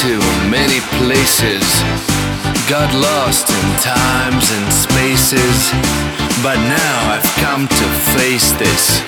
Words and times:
to 0.00 0.18
many 0.48 0.80
places, 0.96 1.60
got 2.72 2.88
lost 2.96 3.50
in 3.50 3.66
times 3.84 4.48
and 4.48 4.72
spaces, 4.72 5.68
but 6.40 6.56
now 6.56 6.96
I've 7.12 7.30
come 7.36 7.68
to 7.68 7.86
face 8.16 8.48
this. 8.56 9.04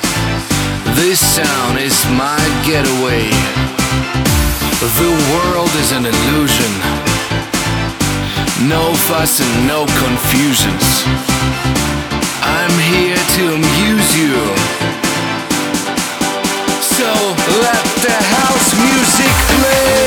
This 1.00 1.16
sound 1.18 1.78
is 1.78 1.96
my 2.12 2.36
getaway. 2.68 3.24
The 5.00 5.12
world 5.32 5.72
is 5.80 5.92
an 5.96 6.04
illusion. 6.04 6.72
No 8.68 8.92
fuss 9.08 9.40
and 9.40 9.66
no 9.66 9.86
confusions. 9.96 11.08
I'm 12.44 12.76
here 12.92 13.22
to 13.36 13.42
amuse 13.56 14.10
you. 14.20 14.36
So 16.84 17.08
let 17.64 17.84
the 18.04 18.18
house 18.36 18.68
music 18.76 19.32
play. 19.56 20.01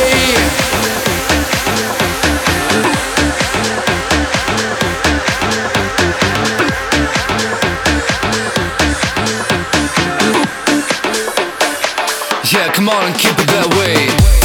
Yeah, 12.51 12.71
come 12.71 12.89
on 12.89 13.05
and 13.05 13.15
keep 13.17 13.31
it 13.39 13.47
that 13.47 13.73
way. 13.75 14.44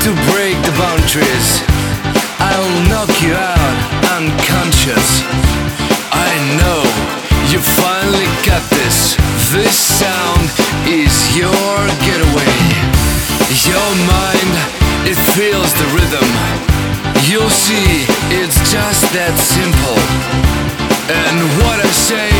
to 0.00 0.12
break 0.32 0.56
the 0.64 0.72
boundaries. 0.80 1.60
I'll 2.40 2.72
knock 2.88 3.12
you 3.20 3.36
out 3.36 3.76
unconscious. 4.16 5.20
I 6.08 6.32
know 6.56 6.80
you 7.52 7.60
finally 7.60 8.24
got 8.48 8.64
this. 8.72 9.20
This 9.52 9.76
sound 9.76 10.48
is 10.88 11.12
your 11.36 11.76
getaway. 12.00 12.56
Your 13.68 13.90
mind, 14.08 14.54
it 15.04 15.20
feels 15.36 15.68
the 15.76 15.88
rhythm. 15.92 16.28
You'll 17.28 17.52
see, 17.52 18.08
it's 18.32 18.56
just 18.72 19.04
that 19.12 19.36
simple. 19.36 20.00
And 21.12 21.36
what 21.60 21.76
I 21.76 21.90
say, 21.92 22.32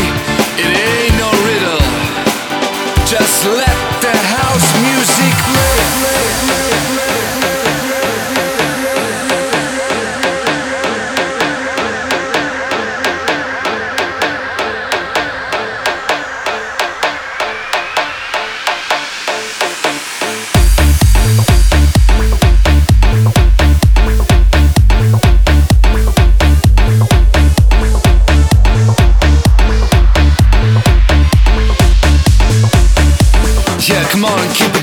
on 34.25 34.53
keep 34.53 34.75
it 34.75 34.80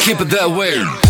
keep 0.00 0.20
it 0.20 0.30
that 0.30 0.50
way. 0.50 1.09